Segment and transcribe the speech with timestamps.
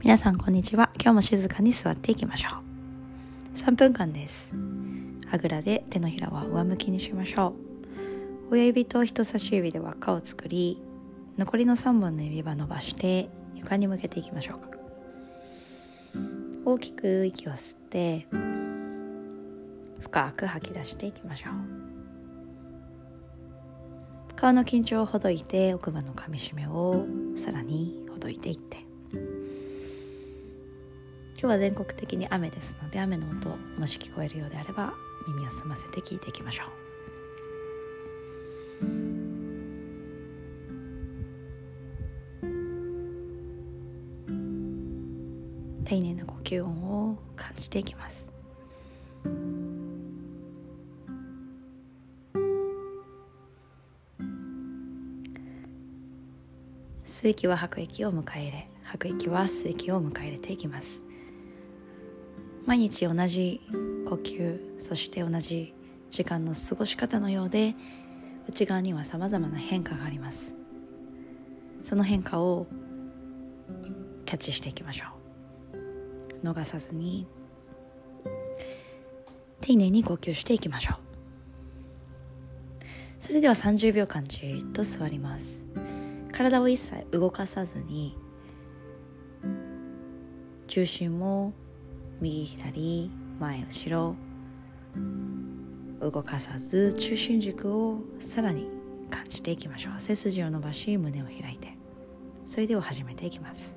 [0.00, 0.90] 皆さんこんにちは。
[0.94, 2.50] 今日も静かに座っていきましょ
[3.54, 3.58] う。
[3.58, 4.52] 3分間です。
[5.30, 7.52] あぐらで手のひらは上向きにしましょ
[8.50, 8.52] う。
[8.52, 10.80] 親指と人差し指で輪っかを作り
[11.36, 14.78] 残りの3本の指は伸ばして床に向けていきましょうか。
[16.64, 18.28] 大きく息を吸って
[20.00, 21.54] 深く吐き出していきましょう。
[24.36, 27.04] 顔の緊張をほどいて奥歯の噛みしめを
[27.44, 28.87] さらにほどいていって。
[31.40, 34.92] 今日は全国的に雨ですので雨の音もし聞こえるようであれば
[35.28, 36.66] 耳を澄ませて聞いていきましょう。
[45.84, 48.26] 丁寧な呼吸音を感じていきます。
[57.06, 61.07] 吸う息は吐く息を迎え入れ吐く息は吸う息を迎え入れていきます。
[62.68, 63.62] 毎日同じ
[64.06, 65.72] 呼吸そして同じ
[66.10, 67.74] 時間の過ごし方のようで
[68.46, 70.54] 内側にはさまざまな変化があります。
[71.80, 72.66] その変化を
[74.26, 75.06] キャッチしていきましょ
[76.42, 76.46] う。
[76.46, 77.26] 逃さずに
[79.62, 80.96] 丁寧に呼吸していきましょう。
[83.18, 85.64] それでは30秒間じっと座ります。
[86.32, 88.14] 体を一切動かさずに
[90.66, 91.54] 重心も
[92.20, 94.16] 右左前後ろ
[96.00, 98.68] 動かさず中心軸をさらに
[99.10, 100.00] 感じていきましょう。
[100.00, 101.76] 背筋を伸ばし胸を開いて。
[102.46, 103.74] それでは始めていきます。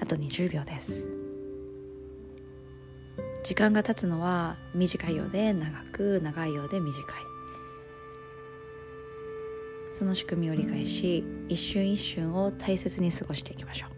[0.00, 1.19] あと20秒です。
[3.50, 7.04] 時間が経つのは短いようで長く長いようで短い。
[9.90, 13.90] その仕組みを理解し一瞬一瞬を大切に過ごしていきましょう。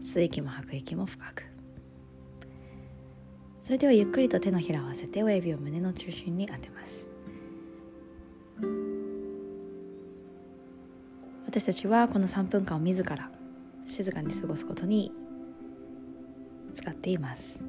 [0.00, 1.53] 吸う息も吐く息も深く。
[3.64, 7.08] それではゆっくりと手のひらを合わせて親指を胸の中心に当てます。
[11.46, 13.30] 私たちはこの3分間を自ら
[13.86, 15.12] 静かに過ごすことに
[16.74, 17.64] 使っています。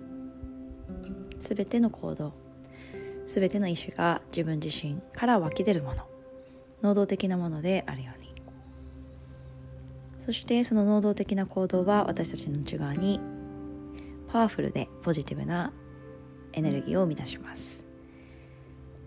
[1.40, 2.34] すべての行動
[3.26, 6.04] すべての意思が自分自身から湧き出るもの
[6.82, 8.34] 能動的なものであるように。
[10.20, 13.22] そしてその能動的な行動は私たちの内側に
[14.28, 15.72] パワフルでポジティブな
[16.56, 17.84] エネルギーを生み出します。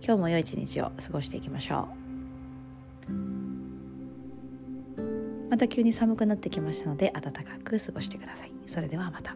[0.00, 1.88] 今日も良い一日を過ごしていきましょ
[3.08, 3.12] う。
[5.50, 8.52] また急に寒くなってきましたので暖かく過ごしてください。
[8.66, 9.34] それではまた。